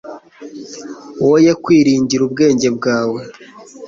woye 1.27 1.51
kwiringira 1.63 2.21
ubwenge 2.27 2.67
bwawe 2.77 3.21